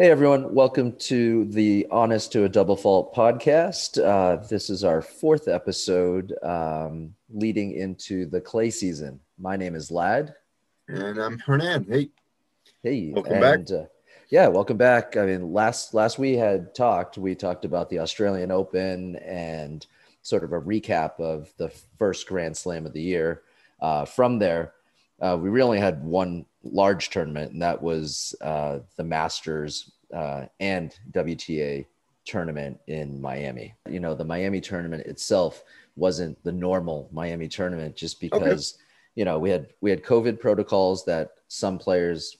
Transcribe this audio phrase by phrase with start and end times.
[0.00, 4.02] Hey everyone, welcome to the Honest to a Double Fault podcast.
[4.02, 9.20] Uh, this is our fourth episode um, leading into the clay season.
[9.38, 10.34] My name is Lad.
[10.88, 11.84] And I'm Hernan.
[11.86, 12.08] Hey.
[12.82, 13.12] Hey.
[13.12, 13.78] Welcome and, back.
[13.78, 13.84] Uh,
[14.30, 15.18] yeah, welcome back.
[15.18, 19.86] I mean, last last we had talked, we talked about the Australian Open and
[20.22, 23.42] sort of a recap of the first Grand Slam of the year.
[23.82, 24.72] Uh, from there,
[25.20, 30.94] uh, we really had one large tournament, and that was uh, the Masters uh, and
[31.12, 31.86] WTA
[32.24, 33.74] tournament in Miami.
[33.88, 35.64] You know, the Miami tournament itself
[35.96, 38.78] wasn't the normal Miami tournament just because
[39.14, 42.36] you know we had we had COVID protocols that some players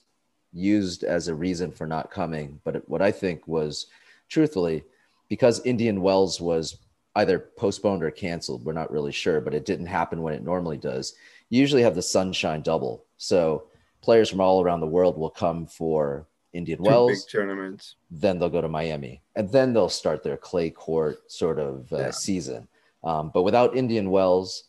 [0.52, 2.60] used as a reason for not coming.
[2.64, 3.86] But what I think was,
[4.28, 4.84] truthfully,
[5.28, 6.78] because Indian Wells was
[7.16, 10.78] either postponed or canceled, we're not really sure, but it didn't happen when it normally
[10.78, 11.14] does.
[11.50, 13.64] You usually have the sunshine double, so
[14.02, 17.96] players from all around the world will come for Indian Two Wells, big tournaments.
[18.10, 21.98] then they'll go to Miami, and then they'll start their clay court sort of uh,
[21.98, 22.10] Yeah.
[22.10, 22.68] season.
[23.02, 24.64] Um, but without Indian Wells,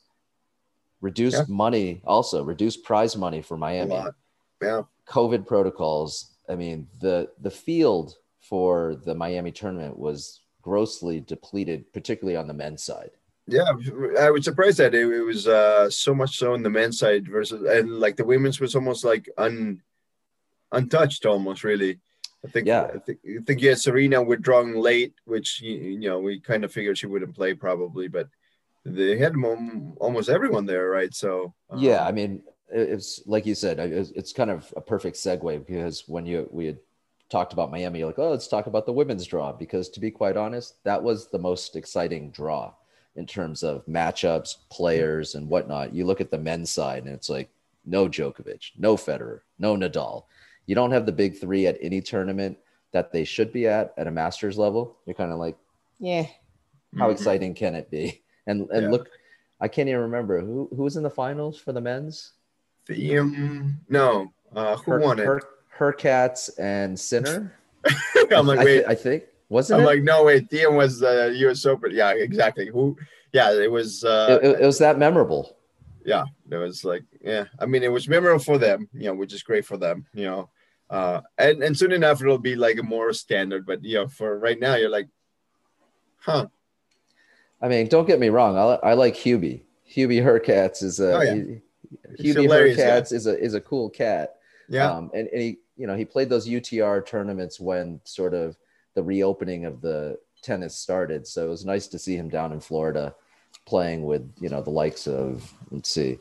[1.02, 1.46] reduced Yeah.
[1.48, 3.96] money also reduced prize money for Miami.
[4.62, 4.82] Yeah.
[5.08, 6.32] COVID protocols.
[6.48, 12.54] I mean, the the field for the Miami tournament was grossly depleted, particularly on the
[12.54, 13.12] men's side.
[13.48, 13.72] Yeah.
[14.20, 17.28] I was surprised that it, it was uh, so much so on the men's side
[17.28, 19.82] versus, and like the women's was almost like un,
[20.72, 22.00] untouched almost really.
[22.44, 22.84] I think, Yeah.
[22.84, 26.98] I think, I think, yeah, Serena withdrawing late, which, you, know, we kind of figured
[26.98, 28.30] she wouldn't play probably, but
[28.84, 31.14] they had mom, almost everyone there, right?
[31.14, 35.18] So, um, yeah, I mean, it's like you said, it's, it's kind of a perfect
[35.18, 36.80] segue because when you we had
[37.30, 40.10] talked about Miami, you're like, oh, let's talk about the women's draw because to be
[40.10, 42.74] quite honest, that was the most exciting draw
[43.16, 45.94] in terms of matchups, players, and whatnot.
[45.94, 47.50] You look at the men's side, and it's like
[47.86, 50.26] no Djokovic, no Federer, no Nadal.
[50.66, 52.58] You don't have the big three at any tournament
[52.94, 54.98] that they should be at at a Masters level.
[55.06, 55.58] You're kind of like,
[56.00, 56.28] yeah,
[56.98, 57.14] how Mhm.
[57.14, 58.24] exciting can it be?
[58.48, 58.90] And and Yeah.
[58.92, 59.10] look,
[59.60, 62.34] I can't even remember who who was in the finals for the men's.
[62.88, 65.26] The, um, no, uh, who Her, won it?
[65.26, 65.42] Her,
[65.78, 67.56] Hurkacz and Sinner.
[68.32, 69.90] I'm like, I, wait, I think wasn't I'm it?
[69.90, 71.66] like, no, wait, Thiem was the U.S.
[71.66, 71.92] Open.
[71.94, 72.68] Yeah, exactly.
[72.68, 72.98] Who?
[73.34, 74.04] Yeah, it was.
[74.04, 75.58] Uh, it, it- it was that memorable.
[76.06, 77.46] yeah, it was like, yeah.
[77.60, 80.26] I mean, it was memorable for them, you know, which is great for them, you
[80.26, 80.50] know.
[80.90, 84.38] Uh, and and soon enough it'll be like a more standard, but you know, for
[84.40, 85.08] right now, you're like,
[86.18, 86.48] huh?
[87.62, 88.58] I mean, don't get me wrong.
[88.58, 89.62] I, I like Hubie.
[89.96, 91.34] Hubie Hurkacz is a Oh, yeah.
[91.36, 91.62] he-
[92.34, 93.00] Hubie hilarious, yeah.
[93.00, 94.36] Hurkacz is a is a cool cat.
[94.70, 98.56] Yeah, Um, and, and he, you know, he played those UTR tournaments when sort of
[98.94, 101.28] the reopening of the tennis started.
[101.28, 103.14] So it was nice to see him down in Florida
[103.66, 106.18] playing with, you know, the likes of, let's see,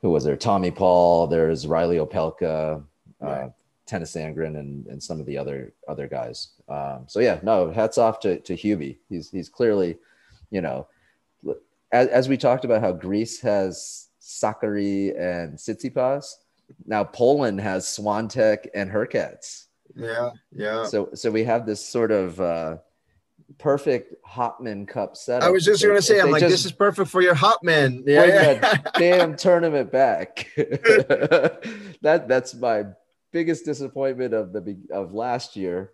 [0.00, 0.36] who was there?
[0.36, 2.82] Tommy Paul, there's Riley Opelka,
[3.20, 3.48] uh,
[3.86, 6.50] Tennys Sandgren, and, and some of the other other guys.
[6.68, 8.98] Um, so yeah, no, hats off to, to Hubie.
[9.08, 9.98] He's, he's clearly,
[10.50, 10.86] you know,
[11.90, 16.34] as, as we talked about how Greece has Sakkari and Tsitsipas,
[16.86, 19.67] now Poland has Swiatek and Hurkacz.
[19.98, 20.84] Yeah, yeah.
[20.84, 22.76] So so we have this sort of uh,
[23.58, 25.46] perfect Hopman Cup setup.
[25.46, 28.04] I was just gonna say, I'm like, just this is perfect for your Hopman.
[28.04, 30.48] bring that damn tournament back.
[30.56, 32.84] that that's my
[33.32, 35.92] biggest disappointment of the of last year.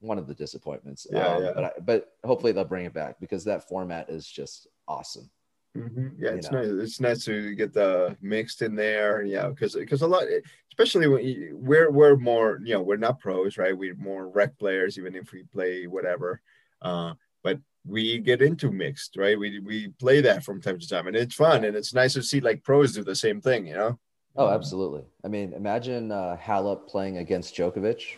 [0.00, 1.06] One of the disappointments.
[1.10, 1.52] Yeah, Um, yeah.
[1.54, 5.30] But I, but hopefully they'll bring it back because that format is just awesome.
[5.76, 6.14] Mhm.
[6.18, 6.60] Yeah, it's know.
[6.62, 6.70] nice.
[6.70, 9.22] It's nice to get the mixed in there.
[9.24, 10.24] Yeah, because because a lot,
[10.70, 13.76] especially when you, we're we're more, you know, we're not pros, right?
[13.76, 16.40] We're more rec players, even if we play whatever.
[16.80, 19.38] Uh, but we get into mixed, right?
[19.38, 22.22] We we play that from time to time, and it's fun, and it's nice to
[22.22, 23.98] see like pros do the same thing, you know?
[24.36, 25.04] Oh, Um, absolutely.
[25.24, 28.16] I mean, imagine uh, Halep playing against Djokovic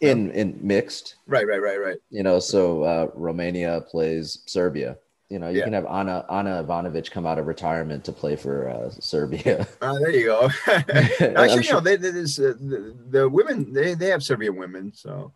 [0.00, 1.16] in in mixed.
[1.26, 1.98] Right, right, right, right.
[2.10, 4.98] You know, so uh, Romania plays Serbia.
[5.28, 5.64] You know, you Yeah.
[5.64, 9.66] can have Anna Anna Ivanovic come out of retirement to play for uh, Serbia.
[9.82, 10.48] Uh, there you go.
[10.68, 14.92] Actually, sure- no, they, they, this, uh, the, the women they they have Serbian women,
[14.94, 15.32] so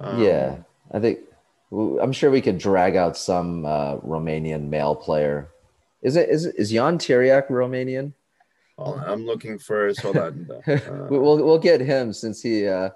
[0.00, 0.58] um, yeah,
[0.92, 1.20] I think
[1.72, 5.48] I'm sure we could drag out some uh, Romanian male player.
[6.02, 8.12] Is it is is Jan Tiriac Romanian?
[8.78, 10.00] on, I'm looking first.
[10.02, 10.48] Hold on.
[10.68, 10.78] Uh,
[11.10, 12.90] We- we'll we'll get him since he uh,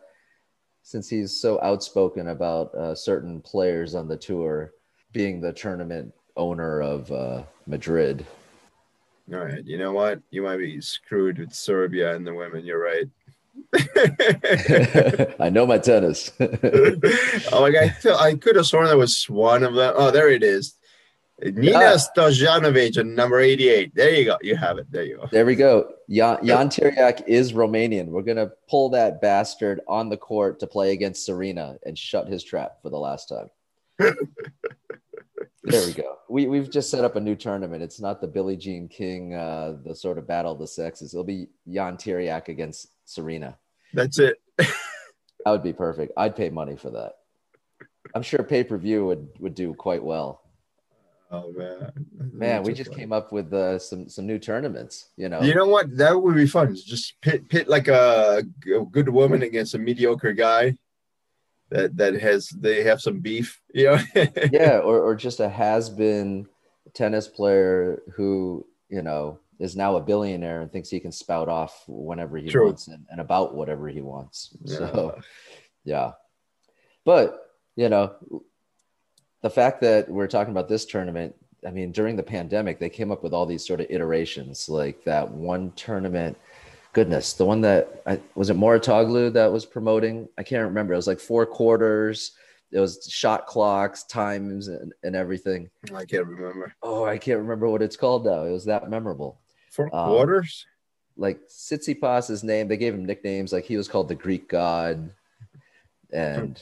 [0.84, 4.74] since he's so outspoken about uh, certain players on the tour
[5.12, 8.26] being the tournament owner of uh, Madrid.
[9.32, 9.64] All right.
[9.64, 10.20] You know what?
[10.30, 12.64] You might be screwed with Serbia and the women.
[12.64, 13.06] You're right.
[15.40, 16.32] I know my tennis.
[16.40, 19.92] oh, like I, feel, I could have sworn that was one of them.
[19.96, 20.74] Oh, there it is.
[21.42, 21.96] Nina Yeah.
[21.96, 23.94] Stojanovic number 88.
[23.94, 24.38] There you go.
[24.42, 24.90] You have it.
[24.90, 25.28] There you go.
[25.30, 25.92] There we go.
[26.10, 26.70] Jan, Jan
[27.26, 28.06] is Romanian.
[28.06, 32.42] We're gonna pull that bastard on the court to play against Serena and shut his
[32.42, 33.50] trap for the last time.
[35.64, 36.18] there we go.
[36.28, 37.82] We we've just set up a new tournament.
[37.82, 41.14] It's not the Billie Jean King, uh, the sort of battle of the sexes.
[41.14, 43.58] It'll be Jan Tiriac against Serena.
[43.92, 44.40] That's it.
[45.44, 46.12] That would be perfect.
[46.18, 47.14] I'd pay money for that.
[48.14, 50.42] I'm sure pay per view would would do quite well.
[51.30, 51.92] Oh man.
[52.32, 53.02] Man, we just funny.
[53.02, 55.08] came up with uh, some some new tournaments.
[55.16, 55.96] You know, You know what?
[55.96, 56.74] That would be fun.
[56.74, 60.76] Just pit pit like a, a good woman against a mediocre guy
[61.70, 63.60] that that has they have some beef.
[63.74, 64.26] You know?
[64.52, 66.46] yeah, or or just a has been
[66.92, 71.84] tennis player who you know is now a billionaire and thinks he can spout off
[71.86, 72.66] whenever he True.
[72.66, 74.56] wants and, and about whatever he wants.
[74.64, 74.76] Yeah.
[74.76, 75.20] So
[75.84, 76.12] yeah,
[77.04, 78.14] but you know,
[79.42, 81.34] the fact that we're talking about this tournament.
[81.66, 85.04] I mean, during the pandemic, they came up with all these sort of iterations, like
[85.04, 86.38] that one tournament.
[86.92, 90.28] Goodness, the one that I, was it Mouratoglou that was promoting.
[90.36, 90.92] I can't remember.
[90.92, 92.32] It was like four quarters.
[92.72, 95.70] It was shot clocks, times, and, and everything.
[95.94, 96.72] I can't remember.
[96.82, 98.44] Oh, I can't remember what it's called now.
[98.44, 99.40] It was that memorable.
[99.70, 100.66] Four Um, quarters?
[101.16, 103.52] Like Tsitsipas' name, they gave him nicknames.
[103.52, 105.12] Like he was called the Greek god,
[106.12, 106.60] and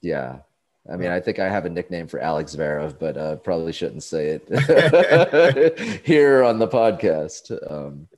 [0.00, 0.40] yeah.
[0.90, 4.02] I mean, I think I have a nickname for Alex Zverev, but uh, probably shouldn't
[4.02, 7.52] say it here on the podcast.
[7.70, 8.08] Um,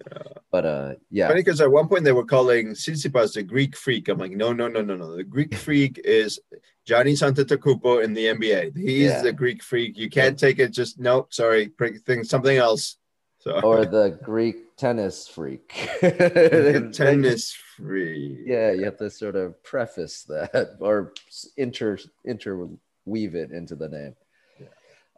[0.50, 4.08] but uh, yeah, Funny because at one point they were calling Tsitsipas the Greek freak.
[4.08, 5.14] I'm like, no, no, no, no, no.
[5.14, 6.40] The Greek freak is
[6.88, 8.76] Giannis Antetokounmpo in the NBA.
[8.76, 9.22] He's Yeah.
[9.22, 9.98] the Greek freak.
[9.98, 10.70] You can't take it.
[10.72, 11.70] Just no, sorry,
[12.06, 12.96] think something else.
[13.44, 15.68] So or the Greek tennis freak.
[16.00, 18.38] tennis freak.
[18.46, 21.12] Yeah, you have to sort of preface that or
[21.58, 24.16] inter interweave it into the name.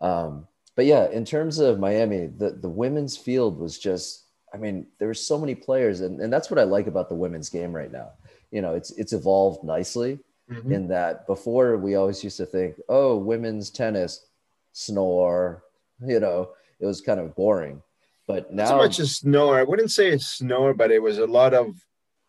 [0.00, 4.88] Um, but yeah, in terms of Miami, the, the women's field was just, I mean,
[4.98, 7.72] there were so many players, and, and that's what I like about the women's game
[7.72, 8.10] right now.
[8.50, 10.18] You know, it's it's evolved nicely
[10.50, 10.70] Mhm.
[10.72, 14.26] in that before we always used to think, oh, women's tennis,
[14.72, 15.64] snore,
[16.04, 16.50] you know,
[16.80, 17.82] it was kind of boring.
[18.26, 19.58] But Not now so much as snore.
[19.58, 21.76] I wouldn't say it's snore, but it was a lot of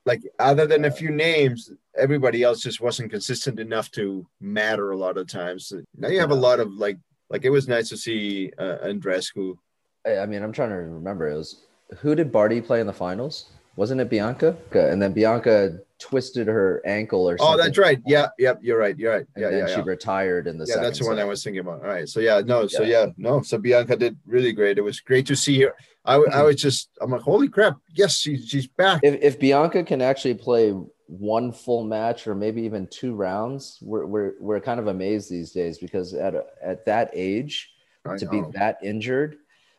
[0.06, 4.98] like other than a few names, everybody else just wasn't consistent enough to matter a
[4.98, 5.74] lot of times.
[5.98, 6.98] Now you have a lot of like
[7.30, 9.58] like it was nice to see uh, Andreescu.
[10.06, 11.30] I I mean, I'm trying to remember.
[11.30, 11.64] It was
[11.98, 13.50] who did Barty play in the finals?
[13.76, 14.56] Wasn't it Bianca?
[14.72, 17.54] And then Bianca twisted her ankle or something.
[17.60, 18.00] Oh, that's right.
[18.06, 18.98] Yeah, yep, you're right.
[18.98, 19.26] You're right.
[19.36, 19.86] And Yeah, then yeah, she yeah.
[19.86, 21.82] retired in the Yeah, that's the one I was thinking about.
[21.82, 22.08] All right.
[22.08, 23.06] So yeah, no, so Yeah.
[23.06, 23.42] yeah, no.
[23.42, 24.78] So Bianca did really great.
[24.78, 25.74] It was great to see her.
[26.06, 26.40] I, w- Mm-hmm.
[26.40, 29.02] I was just I'm like, holy crap, yes, she's she's back.
[29.04, 30.72] If, if Bianca can actually play
[31.08, 35.52] one full match or maybe even two rounds, we're we're, we're kind of amazed these
[35.52, 37.72] days because at a, at that age
[38.06, 39.38] I to be that injured,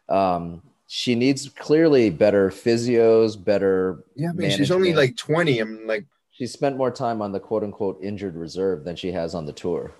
[0.08, 4.02] um, she needs clearly better physios, better.
[4.16, 5.58] yeah, I mean, she's only like 20.
[5.60, 9.34] I'm like, She spent more time on the quote unquote injured reserve than she has
[9.34, 9.92] on the tour.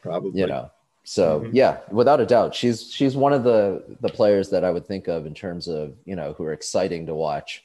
[0.00, 0.40] probably.
[0.40, 0.70] you know
[1.04, 1.50] so Mhm.
[1.52, 5.08] yeah without a doubt she's she's one of the the players that i would think
[5.08, 7.64] of in terms of you know who are exciting to watch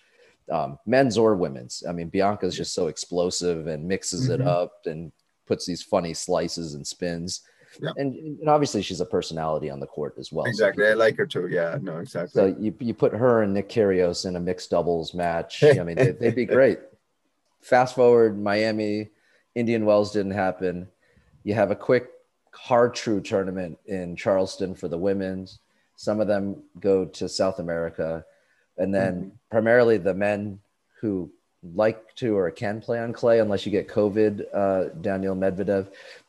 [0.52, 4.48] um, men's or women's i mean bianca's just so explosive and mixes it Mhm.
[4.48, 5.12] up and
[5.46, 7.42] puts these funny slices and spins
[7.82, 7.92] Yeah.
[7.98, 10.88] and, and obviously she's a personality on the court as well So Exactly.
[10.88, 11.48] I like her too.
[11.48, 12.32] Yeah, no, exactly.
[12.34, 15.64] so you, you put her and Nick Kyrgios in a mixed doubles match.
[15.64, 16.80] I mean, they, they'd be great.
[17.62, 19.10] Fast forward, Miami,
[19.56, 20.88] Indian Wells didn't happen.
[21.44, 22.10] You have a quick
[22.54, 25.60] hard true tournament in Charleston for the women's.
[25.96, 28.24] Some of them go to South America,
[28.78, 30.60] and then primarily the men
[31.02, 31.32] who
[31.76, 35.88] like to or can play on clay, unless you get COVID, uh, Daniil Medvedev.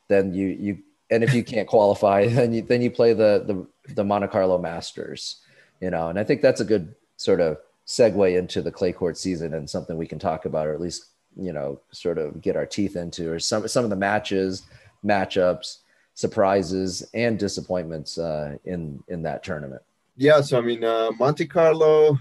[0.09, 0.79] Then you you
[1.11, 4.59] and if you can't qualify, then you then you play the the the Monte Carlo
[4.59, 5.43] Masters
[5.81, 9.17] you know and i think that's a good sort of segue into the clay court
[9.17, 12.57] season and something we can talk about or at least you know sort of get
[12.57, 14.63] our teeth into or some some of the matches
[15.05, 15.79] matchups
[16.15, 19.83] surprises and disappointments uh, in in that tournament
[20.21, 22.19] yeah, so I mean, uh, Monte Carlo.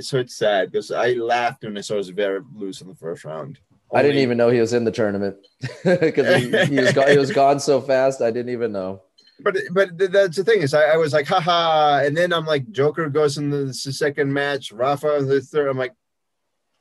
[0.00, 3.58] So it's sad because I laughed when I saw Zverev lose in the first round.
[3.94, 5.36] I didn't even know he was in the tournament
[5.84, 9.02] because he, he was gone, he was gone so fast i didn't even know
[9.40, 12.64] But but that's the thing is I, I was like haha, and then I'm like
[12.72, 15.68] Joker goes in the, s- second match, Rafa the third.
[15.70, 15.94] I'm like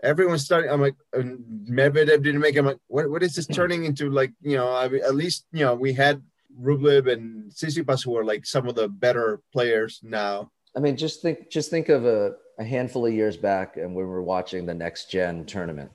[0.04, 0.72] everyone's starting.
[0.72, 2.56] I'm like and Medvedev didn't make.
[2.56, 2.60] it.
[2.60, 4.10] I'm like what what is this turning into?
[4.10, 6.22] Like you know, I mean, at least you know we had
[6.60, 10.50] Rublev and Tsitsipas who are like some of the better players now.
[10.76, 14.04] i mean just think just think of a, a handful of years back and we
[14.04, 15.92] were watching the next gen tournament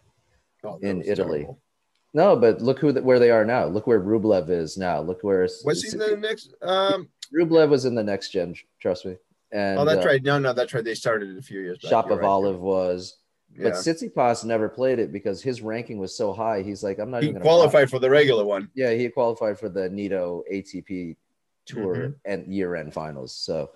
[0.65, 1.41] Oh, In Italy.
[1.41, 1.61] terrible.
[2.15, 3.65] No, but look who where they are now.
[3.67, 5.01] Look where Rublev is now.
[5.01, 6.55] Look where Was he in the next?
[6.63, 8.55] Um, Rublev was in the next gen.
[8.81, 9.17] Trust me.
[9.51, 10.23] And oh, that's uh, right.
[10.23, 10.85] No, no, that's right.
[10.85, 11.89] They started it a few years back.
[11.91, 12.27] Shop of right.
[12.27, 13.17] Olive was,
[13.55, 13.65] Yeah.
[13.65, 16.63] but Tsitsipas never played it because his ranking was so high.
[16.63, 18.71] He's like, I'm not he even qualified for the regular one.
[18.75, 21.17] Yeah, he qualified for the Nitto ATP
[21.65, 22.15] Tour Mhm.
[22.27, 23.33] and year-end finals.
[23.35, 23.71] So,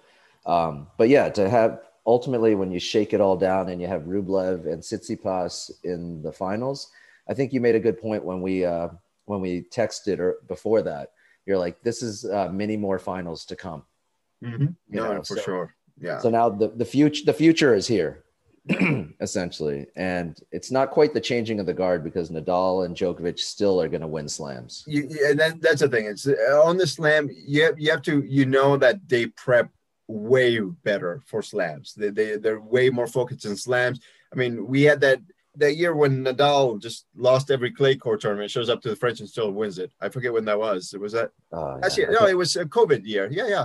[0.44, 4.02] um, but yeah, to have ultimately when you shake it all down and you have
[4.02, 6.90] Rublev and Tsitsipas in the finals,
[7.28, 8.88] I think you made a good point when we uh,
[9.26, 11.10] when we texted or before that.
[11.46, 13.84] You're like, this is uh, many more finals to come.
[14.44, 14.62] Mm-hmm.
[14.64, 15.74] You No, know, for so- sure.
[15.98, 16.18] Yeah.
[16.18, 18.24] So now the, the future the future is here,
[19.20, 23.80] essentially, and it's not quite the changing of the guard because Nadal and Djokovic still
[23.80, 24.84] are going to win slams.
[24.86, 26.04] you, you- and that, that's the thing.
[26.06, 27.30] It's uh, on the slam.
[27.46, 29.70] You have, you have to you know that they prep
[30.08, 31.94] way better for slams.
[31.94, 34.00] They they they're way more focused in slams.
[34.32, 35.20] I mean, we had that
[35.56, 39.20] that year when Nadal just lost every clay court tournament, shows up to the French
[39.20, 39.92] and still wins it.
[40.00, 40.92] I forget when that was.
[40.92, 42.18] It Was that last yeah, year?
[42.20, 43.28] No, it was a COVID year.
[43.30, 43.64] Yeah, yeah.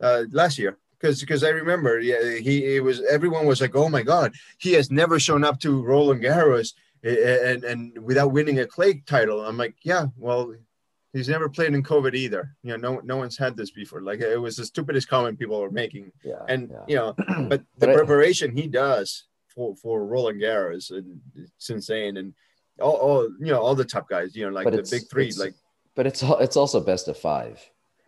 [0.00, 0.78] Uh, last year.
[0.98, 4.72] Because, because I remember, yeah, he it was everyone was like, "Oh my God, he
[4.72, 9.44] has never shown up to Roland Garros eh, and and without winning a clay title."
[9.44, 10.54] I'm like, "Yeah, well,
[11.14, 12.54] he's never played in COVID either.
[12.62, 14.02] You know, no no one's had this before.
[14.02, 16.12] Like it was the stupidest comment people were making.
[16.22, 16.84] yeah, And yeah.
[16.88, 17.14] you know,
[17.48, 20.90] but the But I- preparation he does for for Roland Garros
[21.36, 22.16] it's insane.
[22.18, 22.34] And
[22.80, 25.54] all, all you know, all the top guys, you know, like the big three, like
[25.94, 27.56] but it's it's also best of five,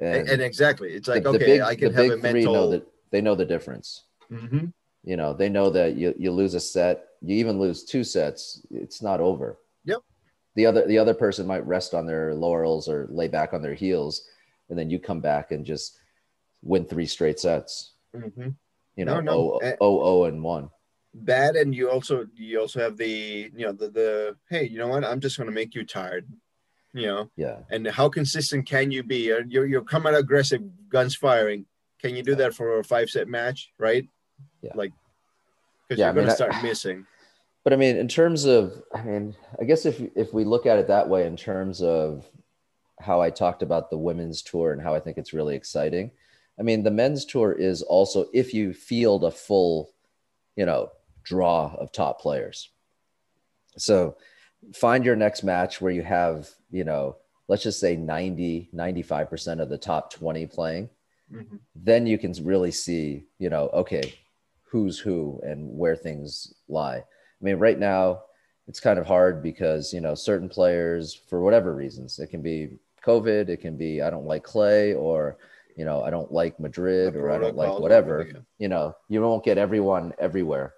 [0.01, 2.31] and, and exactly, it's like the, the okay, big, I can the have big a
[2.33, 2.71] three know mental.
[2.71, 4.03] that they know the difference.
[4.31, 4.73] Mhm.
[5.05, 8.67] You know, they know that you you lose a set, you even lose two sets,
[8.73, 9.57] it's not over.
[10.57, 13.75] The other the other person might rest on their laurels or lay back on their
[13.75, 14.27] heels,
[14.69, 15.99] and then you come back and just
[16.63, 17.93] win three straight sets.
[18.15, 18.55] Mhm.
[18.97, 19.77] You know, no, oh, eh.
[19.81, 20.71] oh, oh, and one.
[21.25, 24.89] that and you also you also have the you know the the hey you know
[24.89, 26.27] what i'm just going to make you tired
[26.93, 27.61] you know Yeah.
[27.71, 30.61] and how consistent can you be you're, you're coming out aggressive
[30.91, 31.65] guns firing
[32.03, 34.07] can you do that for a five set match right
[34.61, 34.73] Yeah.
[34.75, 34.93] like
[35.89, 37.07] because Yeah, you're I mean, going to I- start missing
[37.67, 40.79] But I mean, in terms of, I mean, I guess if if we look at
[40.79, 42.25] it that way, in terms of
[43.01, 46.13] how I talked about the women's tour and how I think it's really exciting,
[46.61, 49.91] I mean, the men's tour is also if you field a full,
[50.55, 50.93] you know,
[51.25, 52.71] draw of top players.
[53.77, 54.17] So
[54.73, 57.17] find your next match where you have, you know,
[57.49, 60.89] let's just say 90, 95% of the top 20 playing
[61.33, 61.59] Mhm.
[61.75, 64.15] then you can really see, you know, okay,
[64.63, 67.03] who's who and where things lie.
[67.41, 68.23] I mean, right now
[68.69, 72.79] it's kind of hard because, you know, certain players, for whatever reasons, it can be
[73.05, 75.39] COVID, it can be I don't like Clay, or,
[75.77, 78.29] you know, I don't like Madrid, or I don't like whatever.
[78.59, 80.75] You know, you won't get everyone everywhere.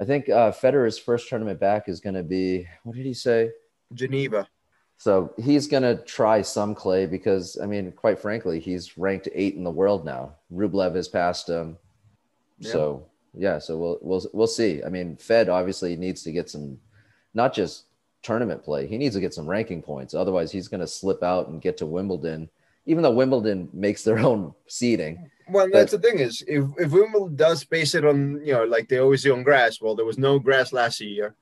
[0.00, 3.50] I think uh, Federer's first tournament back is going to be, what did he say?
[3.94, 4.48] geneva
[4.96, 9.54] So he's going to try some clay because, I mean, quite frankly, he's ranked eight
[9.54, 10.34] in the world now.
[10.52, 11.78] Rublev has passed him.
[12.58, 12.72] Yeah.
[12.72, 13.06] So
[13.38, 14.82] yeah, so we'll we'll we'll see.
[14.84, 16.78] I mean, Fed obviously needs to get some,
[17.34, 17.84] not just
[18.22, 18.86] tournament play.
[18.86, 20.14] He needs to get some ranking points.
[20.14, 22.50] Otherwise, he's going to slip out and get to Wimbledon.
[22.84, 27.34] Even though Wimbledon makes their own seeding, well that's the thing is if, if wimbledon
[27.34, 30.18] does base it on you know like they always do on grass well there was
[30.18, 31.34] no grass last year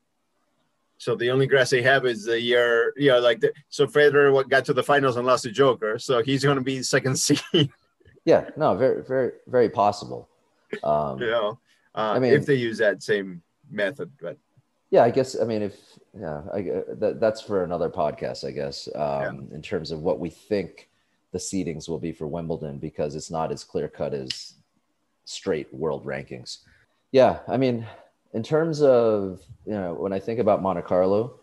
[0.99, 4.33] so the only grass they have is the year, you know, like the, so Federer
[4.33, 7.17] what got to the finals and lost to Joker, so he's going to be second
[7.19, 7.71] seed.
[8.25, 10.29] yeah, no, very very very possible.
[10.83, 11.59] Um, know,
[11.97, 14.11] uh, I mean- if they use that same method.
[14.21, 14.37] But
[14.91, 15.41] Yeah, I guess.
[15.41, 15.77] I mean, if
[16.19, 16.63] yeah, I,
[16.99, 18.89] that, that's for another podcast, I guess.
[18.95, 20.89] Um, In terms of what we think
[21.33, 24.55] the seedings will be for Wimbledon, because it's not as clear cut as
[25.25, 26.59] straight world rankings.
[27.13, 27.87] Yeah, I mean,
[28.33, 31.41] in terms of you know, when I think about Monte Carlo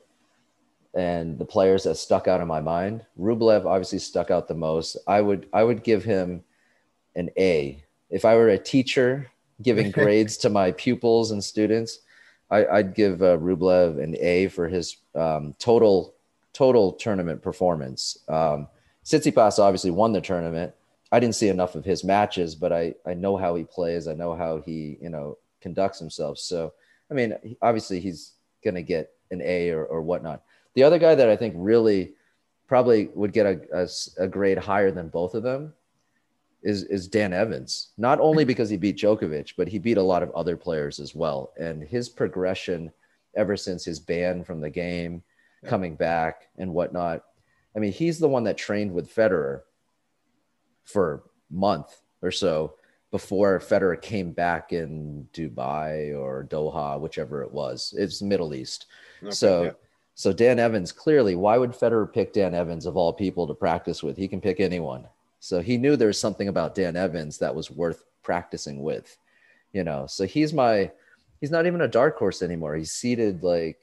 [0.93, 4.97] and the players that stuck out in my mind, Rublev obviously stuck out the most.
[5.07, 6.43] I would I would give him
[7.15, 9.29] an A if I were a teacher
[9.63, 11.99] giving grades to my pupils and students.
[12.51, 16.13] I, I'd give uh, Rublev an A for his um, total
[16.53, 18.19] total tournament performance.
[18.27, 18.67] Um,
[19.03, 20.73] Tsitsipas obviously won the tournament.
[21.11, 24.07] I didn't see enough of his matches, but I I know how he plays.
[24.07, 26.37] I know how he you know conducts himself.
[26.37, 26.73] So
[27.09, 30.43] I mean, obviously he's gonna get an A or, or whatnot.
[30.75, 32.13] The other guy that I think really
[32.67, 35.73] probably would get a a grade higher than both of them
[36.63, 37.89] is is Dan Evans.
[37.97, 41.13] Not only because he beat Djokovic, but he beat a lot of other players as
[41.13, 41.51] well.
[41.59, 42.91] And his progression
[43.35, 45.23] ever since his ban from the game,
[45.63, 45.69] Yeah.
[45.69, 47.23] coming back and whatnot.
[47.75, 49.61] I mean, he's the one that trained with Federer
[50.83, 52.75] for a month or so
[53.11, 57.93] before Federer came back in Dubai or Doha, whichever it was.
[57.97, 58.87] It's Middle East.
[59.21, 59.71] okay, So, yeah.
[60.15, 64.01] so Dan Evans clearly, why would Federer pick Dan Evans of all people to practice
[64.03, 64.17] with?
[64.17, 65.07] He can pick anyone.
[65.43, 69.17] So he knew there was something about Dan Evans that was worth practicing with,
[69.73, 70.07] you know.
[70.07, 70.89] So he's my
[71.41, 72.77] he's not even a dark horse anymore.
[72.77, 73.77] He's seated like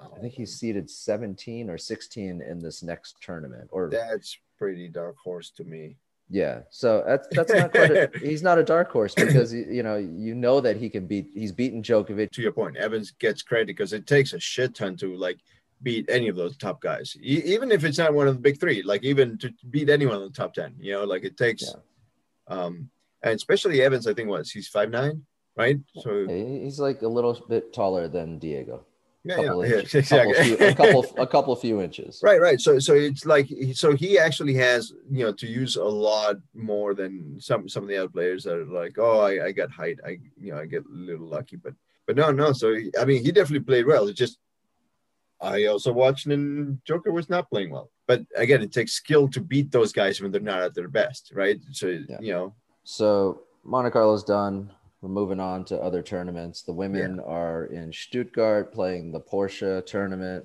[0.00, 3.68] I think he's seated 17 or 16 in this next tournament.
[3.72, 5.96] Or that's pretty dark horse to me.
[6.30, 7.90] Yeah, so that's that's not quite.
[7.90, 11.28] A, he's not a dark horse because you know you know that he can beat.
[11.34, 12.30] He's beaten Djokovic.
[12.30, 15.40] To your point, Evans gets credit because it takes a shit ton to like
[15.82, 18.60] beat any of those top guys, e- even if it's not one of the big
[18.60, 18.82] three.
[18.82, 21.62] Like even to beat anyone in the top ten, you know, like it takes.
[21.62, 22.56] Yeah.
[22.56, 22.90] Um,
[23.22, 25.22] and especially Evans, I think was he's five nine,
[25.56, 25.78] right?
[26.02, 28.86] So he's like a little bit taller than Diego.
[29.22, 30.34] Yeah, yeah, inches, exactly.
[30.34, 32.20] Couple few, a couple, a couple few inches.
[32.24, 32.58] Right, right.
[32.58, 36.94] So, so it's like, so he actually has, you know, to use a lot more
[36.94, 39.98] than some some of the other players that are like, oh, I, I got height,
[40.06, 41.74] I, you know, I get a little lucky, but,
[42.06, 42.52] but no, no.
[42.52, 44.08] So, I mean, he definitely played well.
[44.08, 44.38] It's just,
[45.42, 47.90] I also watched and Joker was not playing well.
[48.06, 51.32] But again, it takes skill to beat those guys when they're not at their best,
[51.34, 51.58] right?
[51.72, 52.18] So, yeah.
[52.20, 52.54] you know.
[52.84, 54.70] So Monte Carlo's done
[55.00, 56.62] we're moving on to other tournaments.
[56.62, 57.22] The women yeah.
[57.32, 60.44] are in Stuttgart playing the Porsche tournament.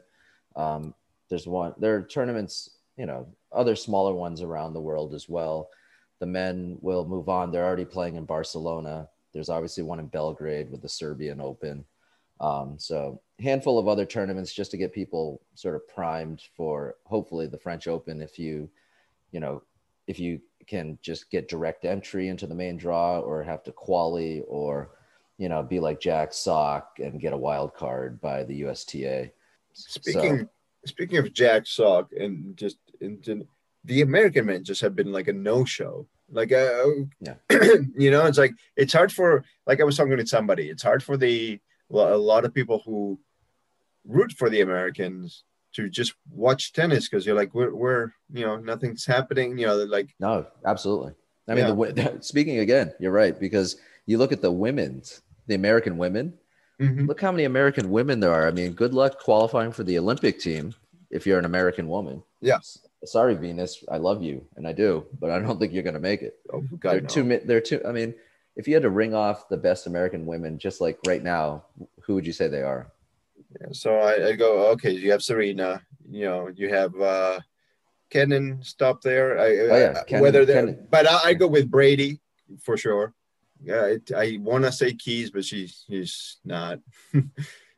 [0.55, 0.93] Um,
[1.29, 5.69] there's one, there are tournaments, you know, other smaller ones around the world as well.
[6.19, 7.51] The men will move on.
[7.51, 9.09] They're already playing in Barcelona.
[9.33, 11.83] There's obviously one in Belgrade with the Serbian Open.
[12.39, 17.47] Um, so handful of other tournaments just to get people sort of primed for hopefully
[17.47, 18.21] the French Open.
[18.21, 18.69] If you,
[19.31, 19.63] you know,
[20.07, 24.41] if you can just get direct entry into the main draw or have to quali
[24.47, 24.89] or
[25.37, 29.31] you know be like Jack Sock and get a wild card by the USTA.
[29.73, 30.49] Speaking so,
[30.85, 33.45] speaking of Jack Sock and just into
[33.83, 36.07] the American men just have been like a no show.
[36.31, 36.85] Like uh,
[37.19, 37.35] yeah,
[37.95, 40.69] you know, it's like it's hard for like I was talking to somebody.
[40.69, 41.59] It's hard for the
[41.91, 43.19] a lot of people who
[44.07, 45.43] root for the Americans
[45.75, 49.75] to just watch tennis because you're like we're, we're you know nothing's happening you know
[49.75, 51.13] like no absolutely
[51.49, 51.91] i mean yeah.
[51.91, 56.33] the, speaking again you're right because you look at the women's the american women
[56.79, 57.05] mm-hmm.
[57.05, 60.39] look how many american women there are i mean good luck qualifying for the olympic
[60.39, 60.73] team
[61.11, 65.29] if you're an american woman yes sorry venus i love you and i do but
[65.29, 67.07] i don't think you're going to make it oh, God, they're no.
[67.07, 68.15] too they're too i mean
[68.55, 71.63] if you had to ring off the best american women just like right now
[72.01, 72.91] who would you say they are
[73.59, 77.39] yeah, so I, I, go, okay, you have Serena, you know, you have uh
[78.09, 79.39] Kenin stop there.
[79.39, 80.03] I, oh, yeah.
[80.07, 82.19] Kenin, whether they but I, I, go with Brady
[82.61, 83.13] for sure.
[83.63, 86.79] Yeah, I, I want to say Keys, but she's she's not.
[87.13, 87.23] you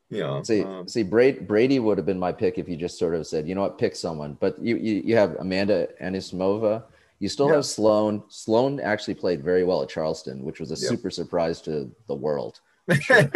[0.09, 3.15] know, see, um, see, Brady, Brady would have been my pick if you just sort
[3.15, 4.37] of said, you know what, pick someone.
[4.39, 6.83] But you you, you have Amanda Anisimova.
[7.19, 7.55] You still yeah.
[7.55, 8.23] have Sloane.
[8.29, 10.89] Sloane actually played very well at Charleston, which was a yep.
[10.89, 12.59] super surprise to the world.
[13.01, 13.29] Sure.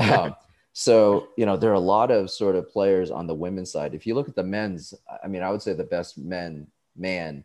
[0.00, 0.34] um,
[0.72, 3.94] so, you know, there are a lot of sort of players on the women's side.
[3.94, 7.44] If you look at the men's, I mean, I would say the best men man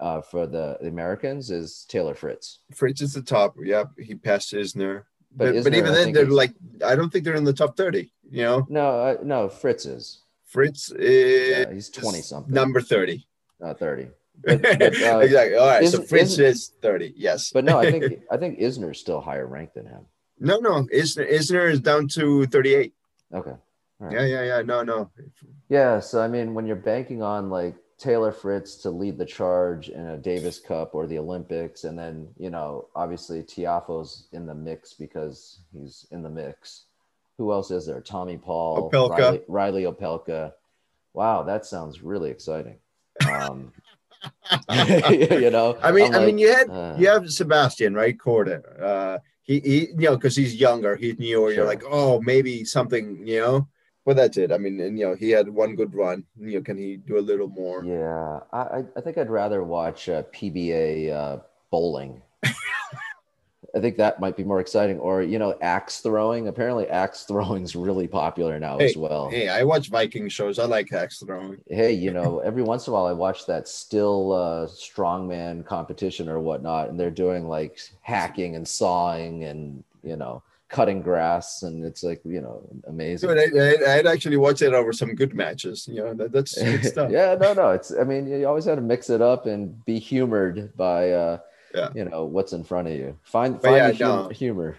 [0.00, 2.60] uh, for the, the Americans is Taylor Fritz.
[2.74, 3.56] Fritz is the top.
[3.62, 5.02] Yeah, he passed Isner.
[5.32, 6.52] But, but, Isner, but even then, they're like,
[6.84, 8.66] I don't think they're in the top 30, you know?
[8.68, 10.22] No, uh, no, Fritz is.
[10.46, 11.66] Fritz is.
[11.68, 12.52] Yeah, he's 20 something.
[12.52, 13.26] Number 30.
[13.62, 14.08] Uh, 30.
[14.44, 15.56] But, but, uh, exactly.
[15.56, 15.86] All right.
[15.88, 17.14] so Fritz is 30.
[17.16, 17.50] Yes.
[17.52, 20.06] But no, I think I think Isner's still higher ranked than him.
[20.38, 20.86] No, no.
[20.94, 22.94] Isner, Isner is down to 38.
[23.34, 23.52] Okay.
[23.98, 24.12] Right.
[24.12, 24.62] Yeah, yeah, yeah.
[24.62, 25.10] No, no.
[25.68, 26.00] Yeah.
[26.00, 30.06] So, I mean, when you're banking on like Taylor Fritz to lead the charge in
[30.06, 34.94] a Davis Cup or the Olympics, and then, you know, obviously Tiafoe's in the mix
[34.94, 36.84] because he's in the mix.
[37.36, 38.00] Who else is there?
[38.00, 39.18] Tommy Paul, Opelka.
[39.18, 40.52] Riley, Riley Opelka.
[41.12, 42.76] Wow, that sounds really exciting.
[43.30, 43.72] Um,
[44.70, 48.16] you know, I mean, like, I mean, you had uh, you have Sebastian, right?
[48.16, 48.60] Korda.
[48.80, 51.48] Uh, he, he you know, because he's younger, he's newer.
[51.48, 51.52] Sure.
[51.52, 53.68] You're like, oh, maybe something, you know.
[54.04, 54.50] But that's it.
[54.50, 56.24] I mean, and you know, he had one good run.
[56.38, 57.84] You know, can he do a little more?
[57.84, 61.38] Yeah, I I think I'd rather watch uh, PBA uh,
[61.70, 62.22] bowling.
[63.74, 64.98] I think that might be more exciting.
[64.98, 66.48] Or you know, axe throwing.
[66.48, 69.30] Apparently, axe throwing is really popular now hey, as well.
[69.30, 70.58] Hey, I watch Viking shows.
[70.58, 71.60] I like axe throwing.
[71.68, 76.28] Hey, you know, every once in a while I watch that still uh, strongman competition
[76.28, 81.84] or whatnot, and they're doing like hacking and sawing and you know cutting grass, and
[81.84, 83.28] it's like you know amazing.
[83.28, 85.86] Dude, I, would actually watch it over some good matches.
[85.88, 87.10] You know, that, that's good stuff.
[87.10, 87.92] yeah, no, no, it's.
[87.92, 91.10] I mean, you always had to mix it up and be humored by.
[91.10, 91.38] uh
[91.74, 91.90] yeah.
[91.94, 93.16] you know what's in front of you.
[93.22, 94.28] Find find yeah, the hum- no.
[94.28, 94.76] humor.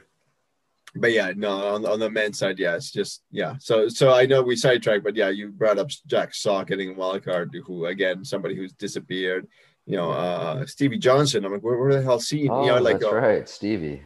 [0.93, 3.55] But yeah, no, on, on the men's side, yeah, it's just yeah.
[3.59, 6.93] So so I know we sidetracked, but yeah, you brought up Jack Sock getting a
[6.93, 9.47] wild card, who again somebody who's disappeared.
[9.85, 11.45] You know, uh Stevie Johnson.
[11.45, 12.49] I'm like, where, where the hell see?
[12.49, 14.03] Oh, you know, like that's uh, right, Stevie.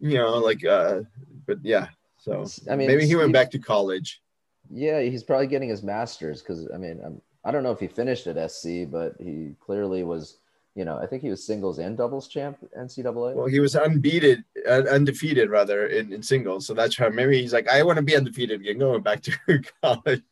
[0.00, 1.02] You know, like uh,
[1.46, 1.88] but yeah.
[2.18, 4.22] So I mean, maybe he went back to college.
[4.70, 7.88] Yeah, he's probably getting his master's because I mean, I'm, I don't know if he
[7.88, 10.38] finished at SC, but he clearly was
[10.74, 13.34] you know, I think he was singles and doubles champ NCAA.
[13.34, 16.66] Well, he was unbeaten, uh, undefeated rather in, in singles.
[16.66, 19.32] So that's how maybe he's like, I want to be undefeated again, going back to
[19.82, 20.22] college.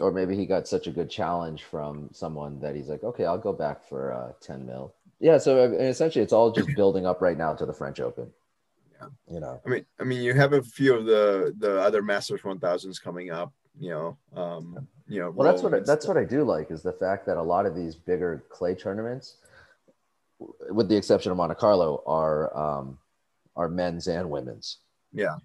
[0.00, 3.38] or maybe he got such a good challenge from someone that he's like, okay, I'll
[3.38, 4.94] go back for uh, 10 mil.
[5.20, 5.38] Yeah.
[5.38, 8.30] So uh, essentially, it's all just building up right now to the French Open.
[9.00, 9.08] Yeah.
[9.32, 12.40] You know, I mean, I mean, you have a few of the the other Masters
[12.40, 13.52] 1000s coming up.
[13.78, 15.30] You know, um, you know.
[15.30, 17.64] Well, that's what I, that's what I do like is the fact that a lot
[17.64, 19.36] of these bigger clay tournaments,
[20.70, 22.98] with the exception of Monte Carlo, are um,
[23.56, 24.78] are men's and women's.
[25.12, 25.36] Yeah.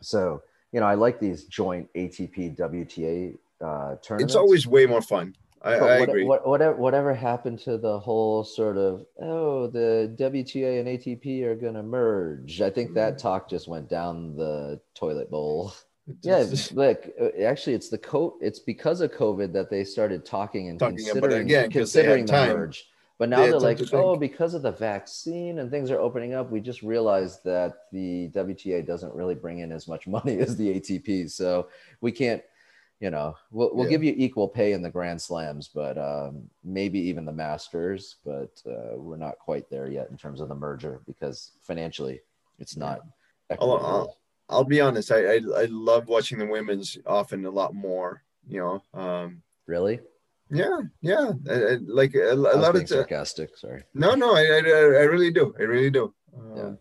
[0.00, 4.32] So you know, I like these joint ATP WTA uh, tournaments.
[4.32, 5.34] It's always way more fun.
[5.62, 6.24] I, I what, agree.
[6.24, 11.54] What, whatever, whatever happened to the whole sort of oh the WTA and ATP are
[11.54, 12.60] gonna merge?
[12.60, 15.72] I think that talk just went down the toilet bowl.
[16.20, 18.36] Yeah, look, uh, actually, it's the co.
[18.42, 22.26] It's because of COVID that they started talking and Talking about it considering again, considering
[22.26, 22.56] the time.
[22.58, 22.84] merge.
[23.18, 26.50] But now they they're like, oh, because of the vaccine and things are opening up,
[26.50, 30.80] we just realized that the WTA doesn't really bring in as much money as the
[30.80, 31.30] ATP.
[31.30, 31.68] So
[32.00, 32.42] we can't,
[33.00, 33.90] you know, we'll, we'll Yeah.
[33.90, 38.16] give you equal pay in the Grand Slams, but um, maybe even the Masters.
[38.24, 42.20] But uh, we're not quite there yet in terms of the merger because financially
[42.58, 42.98] it's not.
[42.98, 44.18] I'll- equitable.
[44.50, 45.10] I'll be honest.
[45.10, 48.22] I, I I love watching the women's often a lot more.
[48.48, 48.60] You
[48.94, 49.00] know.
[49.00, 50.00] Um, Really?
[50.50, 51.32] Yeah, yeah.
[51.50, 53.56] I, I, like a, a I was lot of sarcastic.
[53.56, 53.82] Sorry.
[53.94, 54.34] no, no.
[54.34, 55.54] I, I I really do.
[55.58, 56.14] I really do.
[56.36, 56.72] Um, Yeah.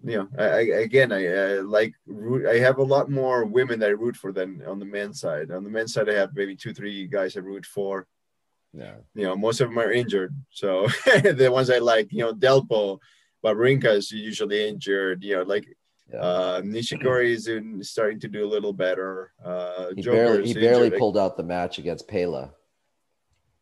[0.00, 2.46] You know, I, I again, I, I like root.
[2.46, 5.50] I have a lot more women that I root for than on the men's side.
[5.50, 8.06] On the men's side, I have maybe two, three guys I root for.
[8.72, 8.96] Yeah.
[9.14, 10.32] you know, most of them are injured.
[10.50, 12.98] So the ones I like, you know, Delpo,
[13.44, 15.24] Wawrinka is usually injured.
[15.24, 15.66] You know, like
[16.12, 16.20] Yeah.
[16.20, 19.32] uh, Nishikori is in, starting to do a little better.
[19.44, 20.98] Uh, he Joker barely he barely injured.
[21.00, 22.54] pulled out the match against Pella.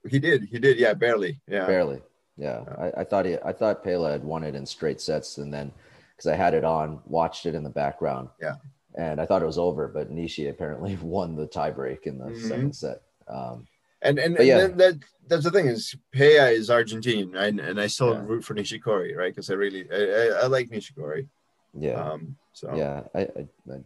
[0.09, 0.45] He did.
[0.45, 0.79] He did.
[0.79, 1.41] Yeah, barely.
[1.49, 1.67] Yeah.
[1.67, 2.01] Barely.
[2.37, 2.61] Yeah.
[2.79, 5.73] I, I thought he I thought Pella had won it in straight sets and then
[6.17, 8.29] because I had it on, watched it in the background.
[8.41, 8.57] Yeah.
[8.97, 12.49] And I thought it was over, but Nishi apparently won the tiebreak in the Mhm.
[12.49, 13.03] second set.
[13.29, 13.67] Um,
[14.03, 14.59] And and, and yeah.
[14.59, 14.95] then that
[15.29, 18.23] that's the thing is Pella is Argentine, and, and I still Yeah.
[18.25, 19.33] root for Nishikori, right?
[19.35, 21.27] Because I really I, I, I like Nishikori.
[21.75, 21.95] yeah.
[22.13, 23.03] Um, so yeah.
[23.15, 23.79] I, I, I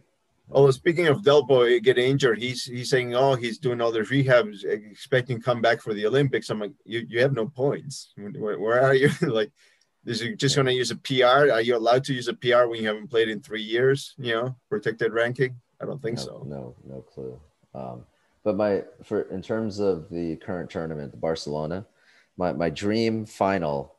[0.51, 4.63] Although speaking of Delpo getting injured, he's he's saying, "Oh, he's doing all the rehabs,
[4.65, 8.13] expecting to come back for the Olympics." I'm like, "You you have no points.
[8.17, 9.09] Where, where are you?
[9.21, 9.51] like,
[10.05, 11.51] is you just going to use a PR?
[11.51, 14.13] Are you allowed to use a PR when you haven't played in three years?
[14.17, 15.55] You know, protected ranking?
[15.81, 16.43] I don't think no, so.
[16.45, 17.39] No, no clue.
[17.73, 18.05] Um,
[18.43, 21.85] but my for in terms of the current tournament, the Barcelona,
[22.37, 23.95] my my dream final,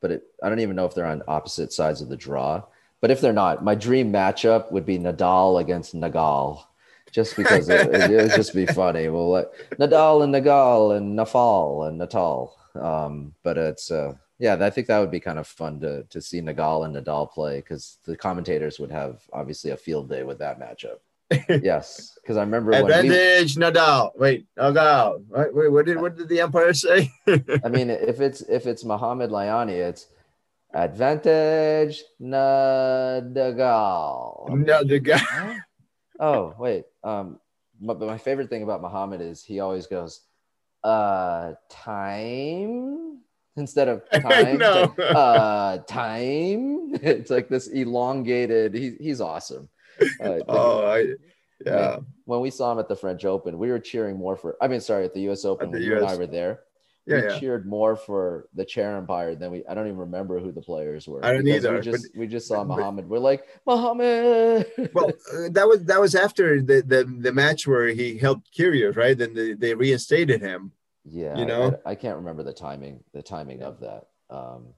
[0.00, 2.62] but it, I don't even know if they're on opposite sides of the draw.
[3.00, 6.62] But if they're not, my dream matchup would be Nadal against Nagal,
[7.12, 9.08] just because it, it, would just be funny.
[9.08, 12.56] Well, like, Nadal and Nagal and Nafal and Natal.
[12.74, 16.20] Um, but it's uh, yeah, I think that would be kind of fun to to
[16.20, 20.38] see Nagal and Nadal play because the commentators would have obviously a field day with
[20.38, 20.98] that matchup.
[21.62, 24.12] yes, because I remember when we, Advantage Nadal.
[24.16, 25.24] Wait, Nadal.
[25.28, 27.10] Wait, wait, what did what did the umpire say?
[27.26, 30.06] I mean, if it's if it's Muhammad Lahyani, it's
[30.76, 33.20] advantage no,
[34.84, 35.58] the guy.
[36.20, 37.40] Oh wait, um,
[37.80, 40.20] but my favorite thing about Muhammad is he always goes,
[40.84, 43.20] uh, time
[43.56, 44.58] instead of time.
[44.58, 44.94] know.
[44.96, 46.94] like, uh, time.
[47.02, 48.74] It's like this elongated.
[48.74, 49.68] He's he's awesome.
[50.20, 51.06] Uh, Oh, I,
[51.64, 51.98] yeah.
[52.24, 54.56] when we saw him at the French Open, we were cheering more for.
[54.60, 55.44] I mean, sorry, at the U.S.
[55.44, 56.12] Open, the when you US.
[56.12, 56.60] I were there.
[57.06, 57.38] Yeah, we yeah.
[57.38, 59.64] cheered more for the chair umpire than we.
[59.66, 61.24] I don't even remember who the players were.
[61.24, 63.08] I don't either, We just we just saw but- Muhammad.
[63.08, 64.66] We're like Muhammad.
[64.92, 68.96] well, uh, that was that was after the, the the match where he helped Kyrgios,
[68.96, 69.16] right?
[69.16, 70.72] Then they, they reinstated him.
[71.04, 71.78] yeah, you I- know?
[71.86, 74.06] I, I can't remember the timing the timing of that.
[74.28, 74.74] Um,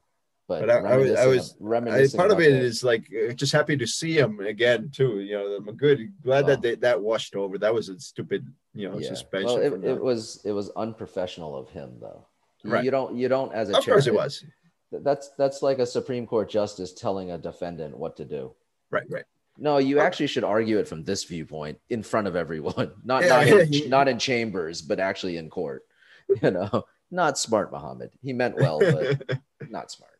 [0.48, 2.62] but, But I- I was- I was- of- I, part of it that.
[2.62, 5.20] is like uh, just happy to see him again too.
[5.20, 6.46] You know, I'm good, glad Oh.
[6.48, 7.58] that they, that washed over.
[7.58, 9.08] That was a stupid, you know, yeah.
[9.08, 9.61] suspension.
[9.61, 12.26] Well, it, it was it was unprofessional of him though.
[12.64, 12.84] You, Right.
[12.84, 13.94] you don't you don't as a of chair.
[13.94, 14.42] course, it was.
[14.90, 18.54] That's that's like a Supreme Court justice telling a defendant what to do.
[18.90, 19.24] Right, right.
[19.58, 23.28] No, you actually should argue it from this viewpoint in front of everyone, not Yeah,
[23.28, 23.82] not, yeah.
[23.84, 25.84] in, not in chambers, but actually in court.
[26.42, 28.11] You know, not smart, Muhammad.
[28.22, 29.38] He meant well, but
[29.70, 30.12] not smart.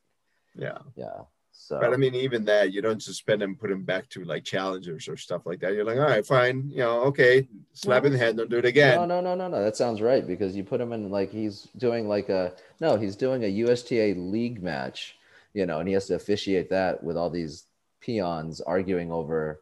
[0.59, 1.23] Yeah, Yeah.
[1.61, 4.45] So but I mean, even that you don't suspend him, put him back to like
[4.45, 5.75] challengers or stuff like that.
[5.75, 8.65] You're like, all right, fine, you know, okay, slap in the head, don't do it
[8.65, 8.97] again.
[8.97, 9.63] no, no, no, no, no.
[9.63, 13.17] That sounds right because you put him in like he's doing like a no, he's
[13.17, 15.17] doing a USTA league match,
[15.53, 17.65] you know, and he has to officiate that with all these
[18.01, 19.61] peons arguing over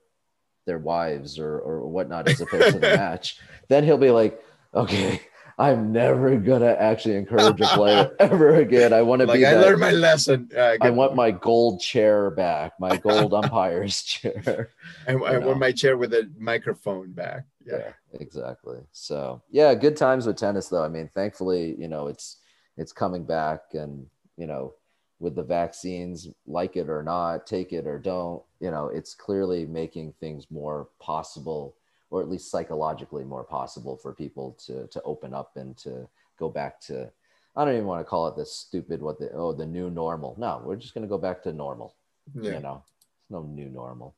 [0.66, 3.40] their wives or or whatnot as opposed to the match.
[3.68, 4.40] Then he'll be like,
[4.74, 5.22] okay,
[5.58, 8.92] I'm never gonna actually encourage a player ever again.
[8.92, 9.46] I want to like be.
[9.46, 10.50] I that- learned my lesson.
[10.54, 14.70] Uh, I want my gold chair back, my gold umpire's chair.
[15.08, 17.46] I, I want my chair with a microphone back.
[17.66, 17.92] Yeah.
[18.20, 18.78] exactly.
[18.92, 20.84] So yeah, good times with tennis though.
[20.84, 22.36] I mean, thankfully, you know, it's
[22.76, 24.74] it's coming back and you know,
[25.18, 29.64] with the vaccines, like it or not, take it or don't, you know, it's clearly
[29.64, 31.74] making things more possible,
[32.10, 36.48] or at least psychologically more possible for people to to open up and to go
[36.48, 37.10] back to
[37.56, 40.34] I don't even want to call it this stupid what the oh the new normal.
[40.38, 41.94] No, we're just gonna go back to normal
[42.40, 42.52] Yeah.
[42.54, 44.14] you know it's no new normal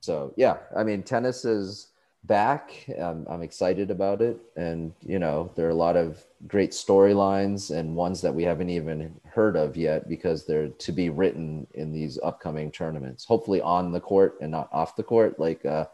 [0.00, 1.88] so yeah i mean tennis is
[2.26, 6.70] back um, i'm excited about it and you know there are a lot of great
[6.70, 11.66] storylines and ones that we haven't even heard of yet because they're to be written
[11.74, 15.84] in these upcoming tournaments hopefully on the court and not off the court like uh,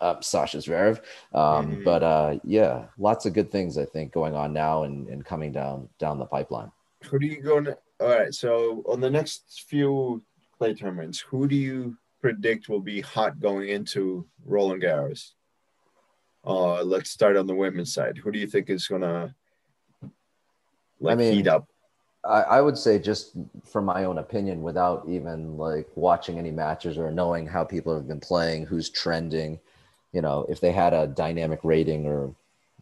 [0.00, 0.98] uh sasha zverev
[1.34, 1.84] um, Mhm.
[1.84, 5.50] but uh yeah lots of good things i think going on now and, and coming
[5.52, 6.70] down down the pipeline
[7.10, 7.54] Who do you go?
[8.00, 8.34] All right.
[8.34, 10.22] So on the next few
[10.58, 15.32] clay tournaments, who do you predict will be hot going into Roland Garros?
[16.46, 18.18] Uh, let's start on the women's side.
[18.18, 19.34] Who do you think is gonna
[21.00, 21.66] like mean, heat up?
[22.24, 23.32] I, I would say just
[23.70, 28.08] from my own opinion, without even like watching any matches or knowing how people have
[28.08, 29.58] been playing, who's trending,
[30.12, 32.34] you know, if they had a dynamic rating or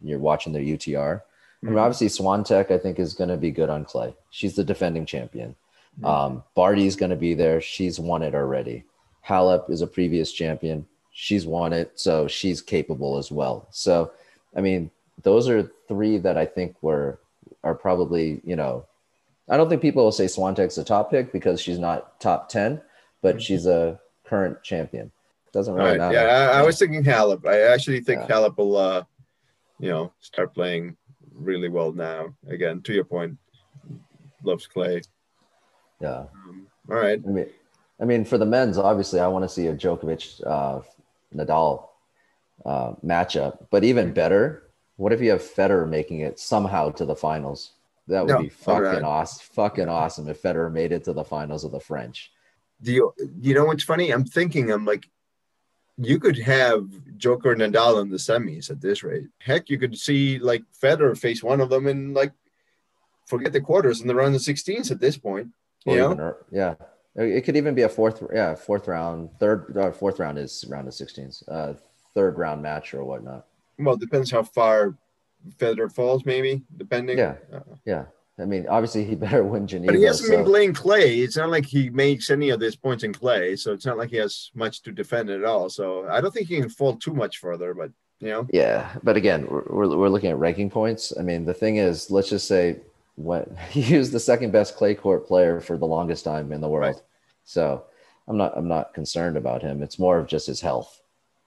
[0.02, 1.22] you're watching their UTR.
[1.62, 1.80] I mean, Mhm.
[1.80, 4.14] obviously Swiatek, I think, is going to be good on clay.
[4.30, 5.56] She's the defending champion.
[6.00, 6.06] Mhm.
[6.06, 7.60] Um, Barty's going to be there.
[7.60, 8.84] She's won it already.
[9.26, 10.86] Halep is a previous champion.
[11.20, 13.66] She's won it, so she's capable as well.
[13.72, 14.12] So,
[14.54, 14.88] I mean,
[15.24, 17.18] those are three that I think were
[17.64, 18.86] are probably you know.
[19.48, 22.80] I don't think people will say Swiatek's a top pick because she's not top ten,
[23.20, 23.40] but Mhm.
[23.40, 25.10] she's a current champion.
[25.52, 25.98] Doesn't really right.
[25.98, 26.14] matter.
[26.14, 27.44] Yeah, I, I was thinking Halep.
[27.44, 28.36] I actually think Yeah.
[28.36, 29.02] Halep will, uh,
[29.80, 30.96] you know, start playing
[31.34, 32.32] really well now.
[32.46, 33.36] Again, to your point,
[34.44, 35.02] loves clay.
[36.00, 36.26] yeah.
[36.48, 37.20] Um, all right.
[37.26, 37.46] I mean,
[38.00, 40.80] I mean, for the men's, obviously, I want to see a Djokovic uh,
[41.34, 41.88] Nadal
[42.64, 43.66] uh, matchup.
[43.70, 44.64] But even better,
[44.96, 47.72] what if you have Federer making it somehow to the finals?
[48.08, 49.02] That would No, be fucking alright.
[49.02, 49.46] awesome.
[49.54, 52.32] Fucking awesome if Federer made it to the finals of the French.
[52.80, 54.10] Do you, you know what's funny?
[54.12, 55.08] I'm thinking, I'm like,
[55.98, 56.88] you could have
[57.18, 59.26] Joker and Nadal in the semis at this rate.
[59.40, 62.32] Heck, you could see like Federer face one of them and like
[63.26, 65.48] forget the quarters and the round of 16s at this point.
[65.86, 66.12] Or You know?
[66.12, 66.74] even, yeah,
[67.24, 68.22] it could even be a fourth.
[68.32, 71.42] Yeah, fourth round, third, uh, fourth round is round of 16s.
[71.48, 71.74] Uh,
[72.14, 73.46] third round match or whatnot.
[73.78, 74.96] Well, it depends how far
[75.58, 77.18] Federer falls, maybe, depending.
[77.18, 77.34] Yeah.
[77.52, 78.04] Uh, Yeah,
[78.38, 79.92] I mean, obviously, he better win Geneva.
[79.92, 81.18] But he hasn't been playing clay.
[81.18, 84.10] It's not like he makes any of his points in clay, so it's not like
[84.10, 85.68] he has much to defend at all.
[85.68, 87.74] So I don't think he can fall too much further.
[87.74, 91.12] But you know, Yeah, but again, we're, we're, we're looking at ranking points.
[91.18, 92.80] I mean, the thing is, let's just say
[93.16, 96.68] what he was the second best clay court player for the longest time in the
[96.68, 96.94] world.
[96.96, 97.02] Right.
[97.48, 97.84] So
[98.28, 99.82] I'm not I'm not concerned about him.
[99.82, 101.00] It's more of just his health.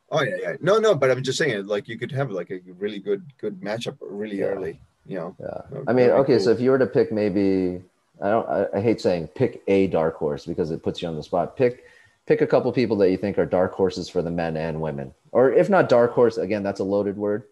[0.10, 0.96] oh yeah, yeah, no, no.
[0.96, 4.40] But I'm just saying, like you could have like a really good, good matchup really
[4.40, 4.46] Yeah.
[4.46, 4.80] early.
[5.06, 5.82] You know, Yeah.
[5.88, 7.84] I mean, okay, so if you were to pick maybe
[8.20, 11.16] I don't I, I hate saying pick a dark horse because it puts you on
[11.16, 11.56] the spot.
[11.56, 11.86] Pick
[12.26, 15.14] pick a couple people that you think are dark horses for the men and women.
[15.32, 17.44] Or if not dark horse, again, that's a loaded word.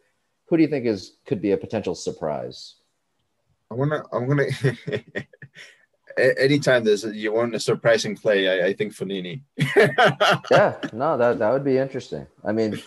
[0.47, 2.75] Who do you think is could be a potential surprise?
[3.69, 4.47] I wanna, I'm gonna.
[6.17, 9.41] Anytime there's a, you want a surprising play, I, I think Fognini.
[10.51, 12.25] Yeah, no, that that would be interesting.
[12.43, 12.81] I mean,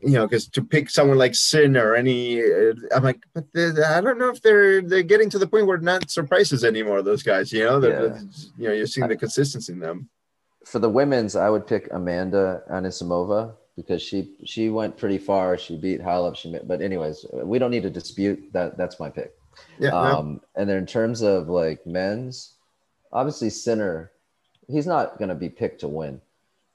[0.00, 4.00] you know, because to pick someone like Sin or any, uh, I'm like, but I
[4.00, 7.02] don't know if they're they're getting to the point where not surprises anymore.
[7.02, 8.20] Those guys, you know, they're, Yeah.
[8.58, 10.08] you know, you're seeing the consistency in them.
[10.64, 15.58] for the women's, I would pick Amanda Anisimova because she she went pretty far.
[15.58, 16.36] She beat Halep.
[16.36, 18.76] She but anyways, we don't need to dispute that.
[18.78, 19.32] That's my pick.
[19.78, 22.54] Yeah, no, Um, and then in terms of like men's,
[23.12, 24.10] obviously Sinner,
[24.68, 26.20] he's not going to be picked to win,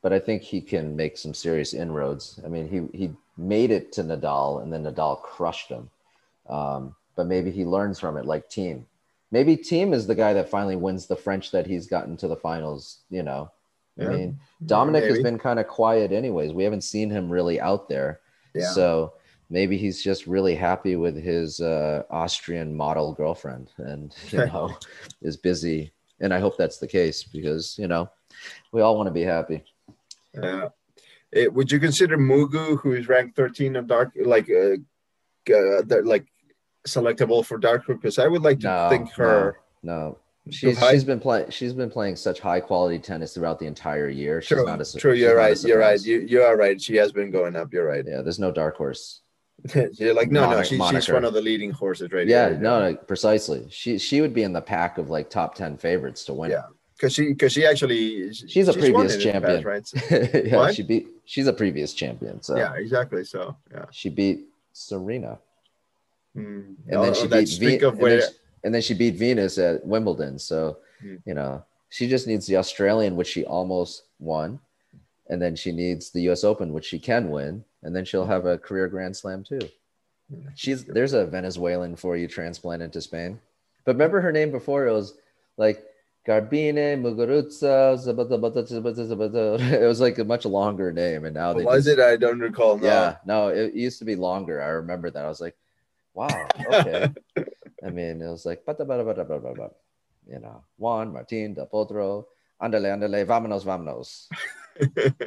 [0.02, 2.40] but I think he can make some serious inroads.
[2.46, 5.90] I mean, he he made it to Nadal, and then Nadal crushed him.
[6.48, 8.84] Um, but maybe he learns from it, like Thiem.
[9.32, 12.36] Maybe Thiem is the guy that finally wins the French that he's gotten to the
[12.36, 13.00] finals.
[13.10, 13.52] You know,
[14.00, 16.54] I mean, Dominic has been kind of quiet, anyways.
[16.54, 18.22] We haven't seen him really out there.
[18.56, 18.72] Yeah.
[18.72, 19.14] So
[19.50, 24.76] maybe he's just really happy with his uh, Austrian model girlfriend and, you know,
[25.22, 25.92] is busy.
[26.20, 28.10] And I hope that's the case because, you know,
[28.72, 29.64] we all want to be happy.
[30.42, 30.70] Uh,
[31.32, 34.76] it, would you consider Mugu, who is ranked 13 of dark, like uh,
[35.54, 36.28] uh, like
[36.88, 39.60] selectable for dark Because I would like to No, think her.
[39.84, 40.18] No.
[40.52, 40.94] She's, high?
[40.94, 44.42] she's been playing she's been playing such high quality tennis throughout the entire year.
[44.42, 45.14] She's True, not a true.
[45.14, 45.64] she's You're right.
[45.64, 46.02] You're right.
[46.04, 46.82] You, you are right.
[46.82, 47.72] She has been going up.
[47.72, 48.04] You're right.
[48.08, 49.22] yeah, there's no dark horse.
[49.94, 52.58] You're like, no, no, she, she's one of the leading horses right Yeah, here.
[52.60, 53.68] no, no, precisely.
[53.70, 56.52] She she would be in the pack of like top ten favorites to win.
[56.52, 56.64] Yeah.
[56.96, 59.64] because she because she actually She's a previous it in the champion.
[59.64, 60.46] past, right?
[60.46, 60.76] yeah, What?
[60.76, 61.08] she beat.
[61.26, 62.42] She's a previous champion.
[62.42, 63.24] So Yeah, exactly.
[63.24, 65.40] So yeah, she beat Serena,
[66.38, 66.76] Mm.
[66.88, 68.28] and Oh, then she oh, beat Ve- and, then she,
[68.64, 70.38] and then she beat Venus at Wimbledon.
[70.40, 71.16] So Hmm.
[71.26, 74.60] you know she just needs the Australian, which she almost won,
[75.30, 76.44] and then she needs the U.S.
[76.44, 79.60] Open, which she can win, and then she'll have a career Grand Slam too.
[80.56, 83.40] She's there's a Venezuelan for you transplanted to Spain,
[83.86, 85.16] but remember her name before it was
[85.58, 85.84] like
[86.28, 87.98] Garbine Muguruza.
[87.98, 89.60] Zabata- Bata- Zabata- Zabata.
[89.82, 92.04] It was like a much longer name, and now they was just- it?
[92.04, 92.78] I don't recall.
[92.78, 92.86] No.
[92.86, 94.62] yeah, no, it used to be longer.
[94.62, 95.26] I remember that.
[95.26, 95.56] I was like,
[96.14, 97.10] wow, okay.
[97.86, 102.26] I mean, it was like, you know, Juan, Martin, Del Potro,
[102.62, 104.28] andale, andale, vámonos, vámonos.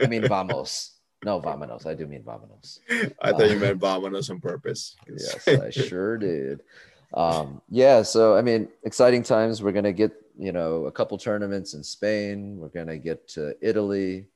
[0.00, 0.92] I mean, vamos.
[1.24, 1.86] No, vámonos.
[1.86, 2.80] I do mean vámonos.
[3.20, 4.96] I thought you meant Vamonos on purpose.
[5.08, 6.62] Yes, I sure did.
[7.14, 9.62] Um, yeah, so I mean, exciting times.
[9.62, 12.58] We're gonna get you know a couple tournaments in Spain.
[12.58, 14.26] We're gonna get to Italy,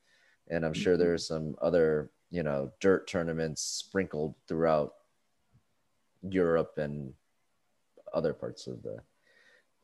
[0.49, 4.95] and I'm sure there's some other you know dirt tournaments sprinkled throughout
[6.23, 7.13] Europe and
[8.13, 8.99] other parts of the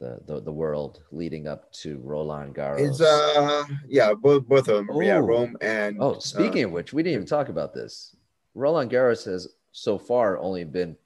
[0.03, 2.81] the the, the world leading up to Roland Garros.
[2.81, 5.03] It's uh yeah, both both of them.
[5.03, 5.21] Yeah, Oh.
[5.21, 8.15] Rome and Oh, speaking uh, of which, we didn't even talk about this.
[8.55, 10.97] Roland Garros has so far only been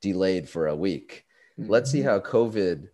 [0.00, 1.24] delayed for a week.
[1.58, 2.04] Let's see mhm.
[2.04, 2.88] how COVID,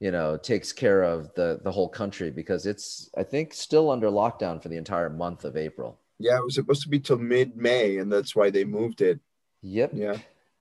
[0.00, 4.08] you know, takes care of the the whole country because it's I think still under
[4.08, 5.98] lockdown for the entire month of April.
[6.18, 9.18] Yeah, it was supposed to be till mid May, and that's why they moved it.
[9.62, 9.92] Yep.
[9.94, 10.18] Yeah.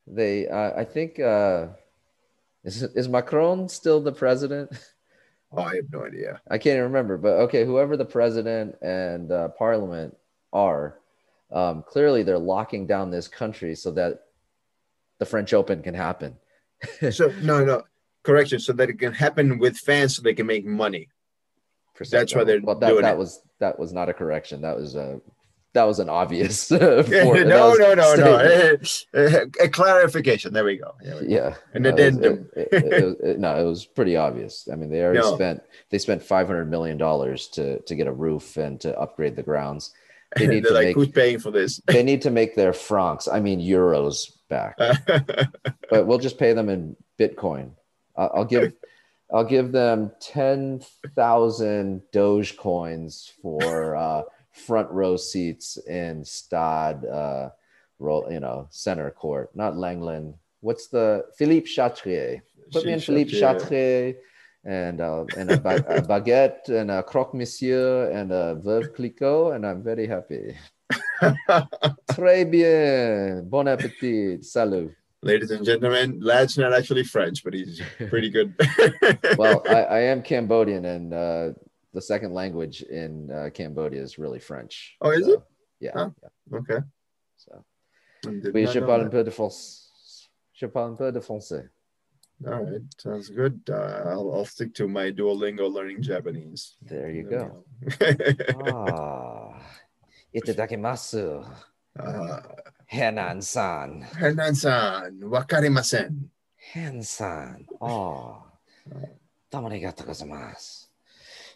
[0.07, 1.67] They uh, I think uh
[2.75, 4.71] is is Macron still the president?
[5.51, 6.39] Oh, I have no idea.
[6.47, 10.15] I can't even remember, but okay, whoever the president and uh, parliament
[10.53, 10.99] are,
[11.51, 14.25] um, clearly they're locking down this country so that
[15.17, 16.37] the French Open can happen.
[17.11, 17.81] So no, no,
[18.21, 18.59] correction.
[18.59, 21.09] So that it can happen with fans, so they can make money.
[22.11, 23.17] That's why they're well, that, doing that it.
[23.17, 24.61] was that was not a correction.
[24.61, 25.19] That was a
[25.73, 26.69] that was an obvious.
[26.71, 29.05] no, for- that was no, no, statement.
[29.13, 29.63] no.
[29.65, 30.53] a clarification.
[30.53, 30.93] There we go.
[31.01, 31.27] There we go.
[31.27, 32.49] Yeah, An no, it was- addendum.
[32.55, 34.67] it- it- it no, it was pretty obvious.
[34.71, 35.35] I mean, they already No.
[35.35, 39.35] spent they spent five hundred million dollars to to get a roof and to upgrade
[39.35, 39.91] the grounds.
[40.37, 41.81] They need to like, make who's paying for this?
[41.87, 44.77] they need to make their francs, I mean euros back.
[45.89, 47.71] But we'll just pay them in Bitcoin.
[48.15, 48.73] I'll, I'll give
[49.31, 50.81] I'll give them ten
[51.15, 54.21] thousand Doge coins for uh,
[54.59, 57.49] front row seats in Stade, uh,
[57.99, 60.33] roll, you know, center court, not Lenglen.
[60.61, 62.41] What's the Philippe Chatrier?
[62.71, 64.15] Put me in Philippe Chatrier
[64.65, 69.55] and uh, and a, ba- a baguette and a croque monsieur and a Veuve Clicquot,
[69.55, 70.55] and I'm very happy.
[72.11, 73.43] Très bien.
[73.49, 74.43] Bon appétit.
[74.43, 74.91] Salut.
[75.21, 78.53] Ladies and gentlemen, lad's not actually French, but he's pretty good.
[79.37, 81.49] Well, I, I am Cambodian, and uh,
[81.99, 84.95] the second language in uh, Cambodia is really French.
[85.01, 85.39] Oh, is So, it?
[85.85, 85.91] Yeah.
[85.95, 86.09] Huh.
[86.23, 86.57] yeah.
[86.59, 86.79] okay.
[87.35, 87.51] So,
[88.25, 89.87] not je parle un peu de français.
[90.53, 91.67] Je parle un peu de français.
[92.47, 93.59] All right, sounds good.
[93.69, 96.77] Uh, I'll, I'll stick to my Duolingo learning Japanese.
[96.81, 97.65] There you go.
[98.71, 99.59] Ah,
[100.33, 101.43] itadakimasu.
[101.99, 102.39] uh,
[102.87, 104.01] Henan-san.
[104.15, 106.29] Hernan-san, wakarimasen.
[106.73, 107.67] Hen-san.
[107.81, 108.43] Oh.
[109.51, 110.88] Domoarigatou gozaimasu.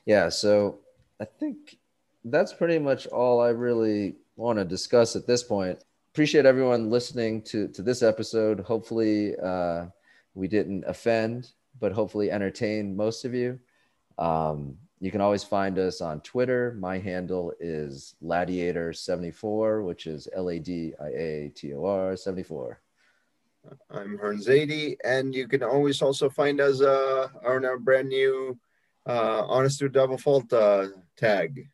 [0.05, 0.79] Yeah, so
[1.19, 1.77] I think
[2.25, 5.83] that's pretty much all I really want to discuss at this point.
[6.13, 8.59] Appreciate everyone listening to, to this episode.
[8.59, 9.85] Hopefully, uh,
[10.33, 13.59] we didn't offend, but hopefully entertain most of you.
[14.17, 16.75] Um, you can always find us on Twitter.
[16.79, 22.79] My handle is Ladiator74, which is L A D I A T O R 74.
[23.89, 28.57] I'm Hern Zadie, and you can always also find us uh, on our brand new
[29.05, 30.87] uh, Honest to Double Fault uh,
[31.17, 31.67] tag.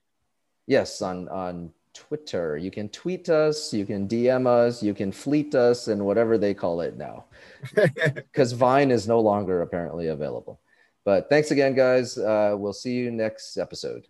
[0.67, 2.57] Yes, on on Twitter.
[2.57, 6.53] You can tweet us, you can DM us, you can fleet us, and whatever they
[6.53, 7.25] call it now,
[8.15, 10.59] because Vine is no longer apparently available.
[11.05, 12.17] But thanks again, guys.
[12.17, 14.07] Uh, we'll see you next episode.